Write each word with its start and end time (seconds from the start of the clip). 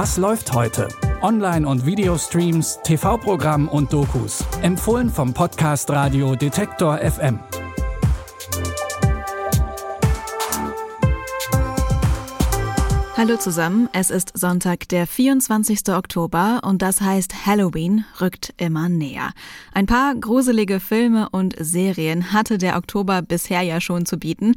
Was 0.00 0.16
läuft 0.16 0.52
heute? 0.52 0.86
Online- 1.22 1.66
und 1.66 1.84
Videostreams, 1.84 2.78
TV-Programm 2.84 3.66
und 3.66 3.92
Dokus. 3.92 4.44
Empfohlen 4.62 5.10
vom 5.10 5.34
Podcast 5.34 5.90
Radio 5.90 6.36
Detektor 6.36 6.98
FM. 6.98 7.40
Hallo 13.16 13.38
zusammen, 13.38 13.88
es 13.92 14.10
ist 14.10 14.38
Sonntag, 14.38 14.88
der 14.88 15.08
24. 15.08 15.88
Oktober 15.88 16.60
und 16.62 16.80
das 16.80 17.00
heißt 17.00 17.44
Halloween 17.44 18.04
rückt 18.20 18.54
immer 18.56 18.88
näher. 18.88 19.32
Ein 19.72 19.86
paar 19.86 20.14
gruselige 20.14 20.78
Filme 20.78 21.28
und 21.30 21.56
Serien 21.58 22.32
hatte 22.32 22.58
der 22.58 22.76
Oktober 22.76 23.20
bisher 23.22 23.62
ja 23.62 23.80
schon 23.80 24.06
zu 24.06 24.16
bieten 24.16 24.54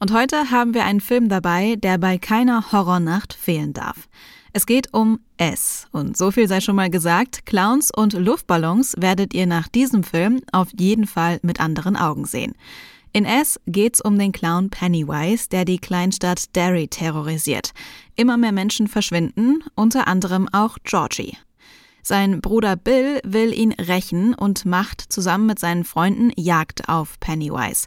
und 0.00 0.12
heute 0.12 0.50
haben 0.50 0.74
wir 0.74 0.84
einen 0.84 1.00
Film 1.00 1.28
dabei, 1.28 1.76
der 1.76 1.96
bei 1.98 2.18
keiner 2.18 2.72
Horrornacht 2.72 3.34
fehlen 3.34 3.72
darf. 3.72 4.08
Es 4.52 4.66
geht 4.66 4.92
um 4.92 5.20
S 5.36 5.86
und 5.92 6.16
so 6.16 6.32
viel 6.32 6.48
sei 6.48 6.60
schon 6.60 6.74
mal 6.74 6.90
gesagt, 6.90 7.46
Clowns 7.46 7.92
und 7.94 8.14
Luftballons 8.14 8.96
werdet 8.98 9.32
ihr 9.32 9.46
nach 9.46 9.68
diesem 9.68 10.02
Film 10.02 10.40
auf 10.50 10.68
jeden 10.76 11.06
Fall 11.06 11.38
mit 11.42 11.60
anderen 11.60 11.96
Augen 11.96 12.24
sehen. 12.24 12.54
In 13.12 13.24
S 13.24 13.60
geht's 13.66 14.00
um 14.00 14.18
den 14.18 14.32
Clown 14.32 14.70
Pennywise, 14.70 15.48
der 15.48 15.64
die 15.64 15.78
Kleinstadt 15.78 16.54
Derry 16.56 16.88
terrorisiert. 16.88 17.72
Immer 18.16 18.36
mehr 18.36 18.52
Menschen 18.52 18.88
verschwinden, 18.88 19.62
unter 19.76 20.08
anderem 20.08 20.48
auch 20.52 20.78
Georgie. 20.82 21.36
Sein 22.02 22.40
Bruder 22.40 22.76
Bill 22.76 23.20
will 23.24 23.52
ihn 23.52 23.72
rächen 23.72 24.34
und 24.34 24.64
macht 24.64 25.00
zusammen 25.12 25.46
mit 25.46 25.58
seinen 25.58 25.84
Freunden 25.84 26.32
Jagd 26.36 26.88
auf 26.88 27.20
Pennywise. 27.20 27.86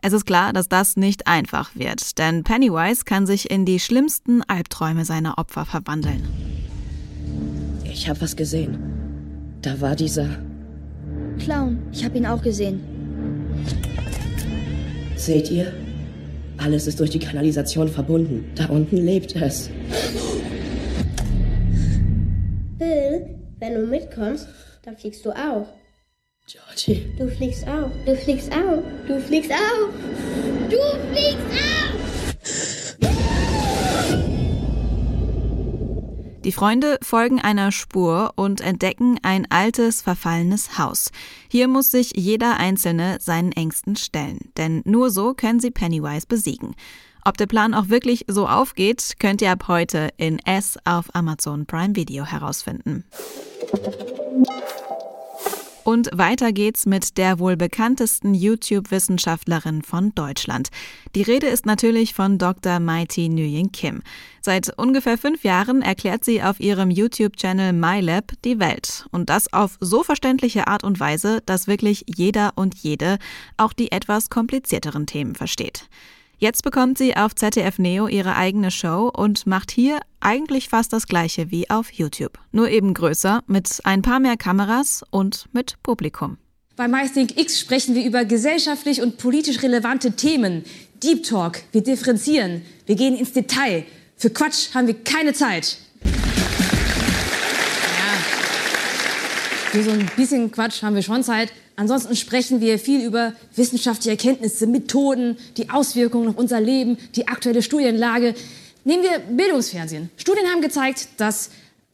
Es 0.00 0.12
ist 0.12 0.26
klar, 0.26 0.52
dass 0.52 0.68
das 0.68 0.96
nicht 0.96 1.26
einfach 1.26 1.74
wird, 1.74 2.18
denn 2.18 2.44
Pennywise 2.44 3.04
kann 3.04 3.26
sich 3.26 3.50
in 3.50 3.64
die 3.64 3.80
schlimmsten 3.80 4.42
Albträume 4.42 5.04
seiner 5.04 5.38
Opfer 5.38 5.64
verwandeln. 5.64 6.22
Ich 7.84 8.08
habe 8.08 8.20
was 8.20 8.36
gesehen. 8.36 8.78
Da 9.60 9.80
war 9.80 9.96
dieser 9.96 10.28
Clown. 11.40 11.82
Ich 11.92 12.04
habe 12.04 12.16
ihn 12.16 12.26
auch 12.26 12.40
gesehen. 12.40 12.80
Seht 15.16 15.50
ihr? 15.50 15.72
Alles 16.58 16.86
ist 16.86 17.00
durch 17.00 17.10
die 17.10 17.18
Kanalisation 17.18 17.88
verbunden. 17.88 18.52
Da 18.54 18.66
unten 18.66 18.98
lebt 18.98 19.34
es. 19.34 19.68
Bill, 22.78 23.34
wenn 23.58 23.74
du 23.74 23.86
mitkommst, 23.86 24.46
dann 24.84 24.96
fliegst 24.96 25.26
du 25.26 25.30
auch. 25.30 25.66
Georgie. 26.48 27.04
Du 27.18 27.28
fliegst 27.28 27.68
auch. 27.68 27.90
Du 28.06 28.16
fliegst 28.16 28.50
auch. 28.50 28.82
Du 29.06 29.20
fliegst 29.20 29.52
auch. 29.52 29.90
Du 30.70 30.78
fliegst 31.12 31.44
auch. 31.52 31.98
Die 36.44 36.52
Freunde 36.52 36.98
folgen 37.02 37.38
einer 37.38 37.70
Spur 37.70 38.32
und 38.36 38.62
entdecken 38.62 39.18
ein 39.22 39.46
altes, 39.50 40.00
verfallenes 40.00 40.78
Haus. 40.78 41.10
Hier 41.50 41.68
muss 41.68 41.90
sich 41.90 42.12
jeder 42.16 42.56
Einzelne 42.56 43.18
seinen 43.20 43.52
Ängsten 43.52 43.96
stellen, 43.96 44.50
denn 44.56 44.80
nur 44.86 45.10
so 45.10 45.34
können 45.34 45.60
sie 45.60 45.70
Pennywise 45.70 46.26
besiegen. 46.26 46.74
Ob 47.26 47.36
der 47.36 47.46
Plan 47.46 47.74
auch 47.74 47.90
wirklich 47.90 48.24
so 48.26 48.48
aufgeht, 48.48 49.16
könnt 49.18 49.42
ihr 49.42 49.50
ab 49.50 49.68
heute 49.68 50.08
in 50.16 50.38
S 50.38 50.78
auf 50.86 51.14
Amazon 51.14 51.66
Prime 51.66 51.94
Video 51.94 52.24
herausfinden. 52.24 53.04
Und 55.88 56.10
weiter 56.12 56.52
geht's 56.52 56.84
mit 56.84 57.16
der 57.16 57.38
wohl 57.38 57.56
bekanntesten 57.56 58.34
YouTube-Wissenschaftlerin 58.34 59.80
von 59.80 60.14
Deutschland. 60.14 60.68
Die 61.14 61.22
Rede 61.22 61.46
ist 61.46 61.64
natürlich 61.64 62.12
von 62.12 62.36
Dr. 62.36 62.78
Mighty 62.78 63.26
Nguyen 63.30 63.72
Kim. 63.72 64.02
Seit 64.42 64.68
ungefähr 64.78 65.16
fünf 65.16 65.44
Jahren 65.44 65.80
erklärt 65.80 66.26
sie 66.26 66.42
auf 66.42 66.60
ihrem 66.60 66.90
YouTube-Channel 66.90 67.72
MyLab 67.72 68.32
die 68.44 68.60
Welt. 68.60 69.06
Und 69.12 69.30
das 69.30 69.50
auf 69.50 69.78
so 69.80 70.02
verständliche 70.02 70.66
Art 70.66 70.84
und 70.84 71.00
Weise, 71.00 71.40
dass 71.46 71.68
wirklich 71.68 72.04
jeder 72.06 72.52
und 72.56 72.74
jede 72.74 73.16
auch 73.56 73.72
die 73.72 73.90
etwas 73.90 74.28
komplizierteren 74.28 75.06
Themen 75.06 75.36
versteht. 75.36 75.88
Jetzt 76.40 76.62
bekommt 76.62 76.98
sie 76.98 77.16
auf 77.16 77.34
ZDF 77.34 77.80
Neo 77.80 78.06
ihre 78.06 78.36
eigene 78.36 78.70
Show 78.70 79.10
und 79.12 79.44
macht 79.48 79.72
hier 79.72 79.98
eigentlich 80.20 80.68
fast 80.68 80.92
das 80.92 81.08
gleiche 81.08 81.50
wie 81.50 81.68
auf 81.68 81.90
YouTube. 81.92 82.38
Nur 82.52 82.68
eben 82.68 82.94
größer, 82.94 83.42
mit 83.48 83.80
ein 83.82 84.02
paar 84.02 84.20
mehr 84.20 84.36
Kameras 84.36 85.02
und 85.10 85.46
mit 85.52 85.82
Publikum. 85.82 86.38
Bei 86.76 86.86
MyThink 86.86 87.36
X 87.36 87.58
sprechen 87.58 87.96
wir 87.96 88.06
über 88.06 88.24
gesellschaftlich 88.24 89.02
und 89.02 89.18
politisch 89.18 89.64
relevante 89.64 90.12
Themen. 90.12 90.62
Deep 91.02 91.24
Talk, 91.24 91.62
wir 91.72 91.82
differenzieren, 91.82 92.62
wir 92.86 92.94
gehen 92.94 93.16
ins 93.16 93.32
Detail. 93.32 93.84
Für 94.14 94.30
Quatsch 94.30 94.72
haben 94.74 94.86
wir 94.86 94.94
keine 95.02 95.32
Zeit. 95.32 95.78
Für 99.72 99.82
so 99.82 99.90
ein 99.90 100.08
bisschen 100.16 100.52
Quatsch 100.52 100.82
haben 100.84 100.94
wir 100.94 101.02
schon 101.02 101.24
Zeit. 101.24 101.52
Ansonsten 101.78 102.16
sprechen 102.16 102.60
wir 102.60 102.76
viel 102.80 103.06
über 103.06 103.34
wissenschaftliche 103.54 104.10
Erkenntnisse, 104.10 104.66
Methoden, 104.66 105.36
die 105.56 105.70
Auswirkungen 105.70 106.28
auf 106.28 106.36
unser 106.36 106.60
Leben, 106.60 106.98
die 107.14 107.28
aktuelle 107.28 107.62
Studienlage. 107.62 108.34
Nehmen 108.82 109.04
wir 109.04 109.20
Bildungsfernsehen. 109.20 110.10
Studien 110.16 110.48
haben 110.48 110.60
gezeigt, 110.60 111.06
dass 111.18 111.50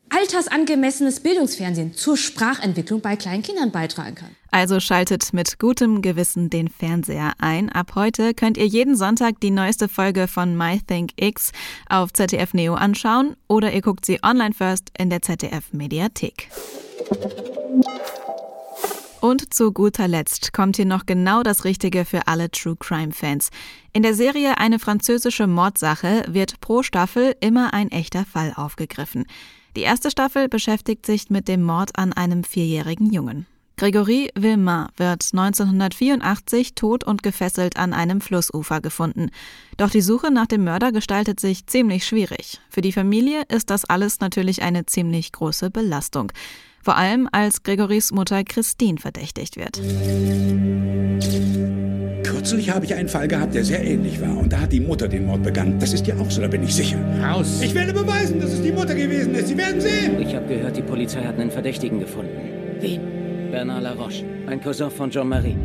altersangemessenes 0.08 1.20
Bildungsfernsehen 1.20 1.92
zur 1.92 2.16
Sprachentwicklung 2.16 3.02
bei 3.02 3.16
kleinen 3.16 3.42
Kindern 3.42 3.72
beitragen 3.72 4.14
kann. 4.14 4.30
Also 4.50 4.80
schaltet 4.80 5.34
mit 5.34 5.58
gutem 5.58 6.00
Gewissen 6.00 6.48
den 6.48 6.68
Fernseher 6.68 7.32
ein. 7.36 7.68
Ab 7.68 7.92
heute 7.94 8.32
könnt 8.32 8.56
ihr 8.56 8.66
jeden 8.66 8.96
Sonntag 8.96 9.38
die 9.40 9.50
neueste 9.50 9.88
Folge 9.88 10.28
von 10.28 10.56
MyThink 10.56 11.10
X 11.16 11.52
auf 11.90 12.10
ZDF 12.10 12.54
Neo 12.54 12.72
anschauen 12.72 13.36
oder 13.48 13.70
ihr 13.74 13.82
guckt 13.82 14.06
sie 14.06 14.18
online 14.22 14.54
first 14.54 14.90
in 14.96 15.10
der 15.10 15.20
ZDF 15.20 15.74
Mediathek. 15.74 16.48
Und 19.24 19.54
zu 19.54 19.72
guter 19.72 20.06
Letzt 20.06 20.52
kommt 20.52 20.76
hier 20.76 20.84
noch 20.84 21.06
genau 21.06 21.42
das 21.42 21.64
Richtige 21.64 22.04
für 22.04 22.26
alle 22.26 22.50
True 22.50 22.76
Crime 22.78 23.12
Fans. 23.12 23.48
In 23.94 24.02
der 24.02 24.12
Serie 24.12 24.58
Eine 24.58 24.78
französische 24.78 25.46
Mordsache 25.46 26.24
wird 26.28 26.60
pro 26.60 26.82
Staffel 26.82 27.34
immer 27.40 27.72
ein 27.72 27.90
echter 27.90 28.26
Fall 28.26 28.52
aufgegriffen. 28.54 29.24
Die 29.76 29.80
erste 29.80 30.10
Staffel 30.10 30.50
beschäftigt 30.50 31.06
sich 31.06 31.30
mit 31.30 31.48
dem 31.48 31.62
Mord 31.62 31.98
an 31.98 32.12
einem 32.12 32.44
vierjährigen 32.44 33.10
Jungen. 33.10 33.46
Gregory 33.76 34.30
Villemain 34.36 34.86
wird 34.96 35.28
1984 35.32 36.74
tot 36.74 37.02
und 37.02 37.22
gefesselt 37.24 37.76
an 37.76 37.92
einem 37.92 38.20
Flussufer 38.20 38.80
gefunden. 38.80 39.30
Doch 39.76 39.90
die 39.90 40.00
Suche 40.00 40.30
nach 40.30 40.46
dem 40.46 40.62
Mörder 40.64 40.92
gestaltet 40.92 41.40
sich 41.40 41.66
ziemlich 41.66 42.06
schwierig. 42.06 42.60
Für 42.70 42.82
die 42.82 42.92
Familie 42.92 43.42
ist 43.48 43.70
das 43.70 43.84
alles 43.84 44.20
natürlich 44.20 44.62
eine 44.62 44.86
ziemlich 44.86 45.32
große 45.32 45.70
Belastung. 45.70 46.30
Vor 46.84 46.96
allem 46.96 47.28
als 47.32 47.62
Gregorys 47.62 48.12
Mutter 48.12 48.44
Christine 48.44 48.98
verdächtigt 48.98 49.56
wird. 49.56 49.80
Kürzlich 52.24 52.70
habe 52.70 52.84
ich 52.84 52.94
einen 52.94 53.08
Fall 53.08 53.26
gehabt, 53.26 53.54
der 53.54 53.64
sehr 53.64 53.82
ähnlich 53.82 54.20
war. 54.20 54.36
Und 54.36 54.52
da 54.52 54.60
hat 54.60 54.72
die 54.72 54.80
Mutter 54.80 55.08
den 55.08 55.26
Mord 55.26 55.42
begangen. 55.42 55.80
Das 55.80 55.92
ist 55.94 56.06
dir 56.06 56.20
auch 56.20 56.30
so, 56.30 56.42
da 56.42 56.48
bin 56.48 56.62
ich 56.62 56.74
sicher. 56.74 56.98
Raus! 57.22 57.60
Ich 57.62 57.74
werde 57.74 57.92
beweisen, 57.92 58.38
dass 58.38 58.52
es 58.52 58.62
die 58.62 58.72
Mutter 58.72 58.94
gewesen 58.94 59.34
ist. 59.34 59.48
Sie 59.48 59.56
werden 59.56 59.80
sehen. 59.80 60.20
Ich 60.20 60.34
habe 60.34 60.46
gehört, 60.46 60.76
die 60.76 60.82
Polizei 60.82 61.24
hat 61.24 61.38
einen 61.38 61.50
Verdächtigen 61.50 61.98
gefunden. 61.98 62.38
Wen? 62.80 63.23
Bernard 63.54 63.84
Laroche, 63.84 64.24
ein 64.48 64.60
Cousin 64.60 64.90
von 64.90 65.08
Jean-Marie. 65.08 65.56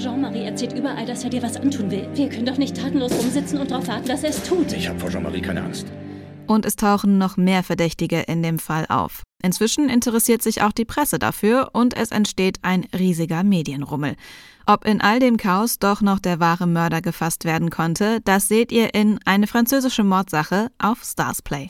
Jean-Marie 0.00 0.44
erzählt 0.44 0.72
überall, 0.72 1.04
dass 1.04 1.24
er 1.24 1.30
dir 1.30 1.42
was 1.42 1.56
antun 1.56 1.90
will. 1.90 2.08
Wir 2.14 2.28
können 2.28 2.46
doch 2.46 2.58
nicht 2.58 2.76
tatenlos 2.76 3.10
rumsitzen 3.10 3.58
und 3.58 3.72
darauf 3.72 3.88
warten, 3.88 4.06
dass 4.06 4.22
er 4.22 4.30
es 4.30 4.40
tut. 4.44 4.72
Ich 4.72 4.88
habe 4.88 4.96
vor 5.00 5.10
Jean-Marie 5.10 5.40
keine 5.40 5.64
Angst. 5.64 5.88
Und 6.46 6.64
es 6.64 6.76
tauchen 6.76 7.18
noch 7.18 7.36
mehr 7.36 7.64
Verdächtige 7.64 8.20
in 8.20 8.40
dem 8.40 8.60
Fall 8.60 8.86
auf. 8.88 9.24
Inzwischen 9.42 9.88
interessiert 9.88 10.42
sich 10.42 10.62
auch 10.62 10.70
die 10.70 10.84
Presse 10.84 11.18
dafür 11.18 11.70
und 11.72 11.96
es 11.96 12.12
entsteht 12.12 12.60
ein 12.62 12.86
riesiger 12.96 13.42
Medienrummel. 13.42 14.14
Ob 14.64 14.84
in 14.84 15.00
all 15.00 15.18
dem 15.18 15.38
Chaos 15.38 15.80
doch 15.80 16.02
noch 16.02 16.20
der 16.20 16.38
wahre 16.38 16.68
Mörder 16.68 17.02
gefasst 17.02 17.44
werden 17.44 17.70
konnte, 17.70 18.20
das 18.20 18.46
seht 18.46 18.70
ihr 18.70 18.94
in 18.94 19.18
Eine 19.24 19.48
französische 19.48 20.04
Mordsache 20.04 20.68
auf 20.78 21.02
Starsplay. 21.02 21.68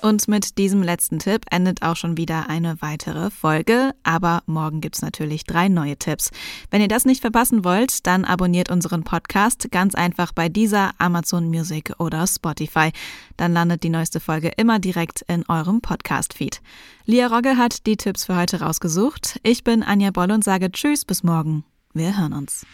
Und 0.00 0.28
mit 0.28 0.58
diesem 0.58 0.82
letzten 0.82 1.18
Tipp 1.18 1.44
endet 1.50 1.82
auch 1.82 1.96
schon 1.96 2.16
wieder 2.16 2.48
eine 2.48 2.80
weitere 2.80 3.30
Folge. 3.30 3.92
Aber 4.04 4.42
morgen 4.46 4.80
gibt's 4.80 5.02
natürlich 5.02 5.44
drei 5.44 5.68
neue 5.68 5.96
Tipps. 5.96 6.30
Wenn 6.70 6.80
ihr 6.80 6.88
das 6.88 7.04
nicht 7.04 7.20
verpassen 7.20 7.64
wollt, 7.64 8.06
dann 8.06 8.24
abonniert 8.24 8.70
unseren 8.70 9.02
Podcast 9.02 9.70
ganz 9.70 9.94
einfach 9.94 10.32
bei 10.32 10.48
dieser 10.48 10.92
Amazon 10.98 11.48
Music 11.48 11.92
oder 11.98 12.26
Spotify. 12.26 12.92
Dann 13.36 13.52
landet 13.52 13.82
die 13.82 13.90
neueste 13.90 14.20
Folge 14.20 14.52
immer 14.56 14.78
direkt 14.78 15.22
in 15.22 15.44
eurem 15.48 15.80
Podcast-Feed. 15.80 16.60
Lia 17.04 17.26
Rogge 17.26 17.56
hat 17.56 17.86
die 17.86 17.96
Tipps 17.96 18.26
für 18.26 18.36
heute 18.36 18.60
rausgesucht. 18.60 19.40
Ich 19.42 19.64
bin 19.64 19.82
Anja 19.82 20.10
Boll 20.10 20.30
und 20.30 20.44
sage 20.44 20.70
Tschüss 20.70 21.04
bis 21.04 21.22
morgen. 21.22 21.64
Wir 21.92 22.16
hören 22.16 22.34
uns. 22.34 22.64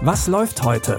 Was 0.00 0.28
läuft 0.28 0.62
heute? 0.62 0.98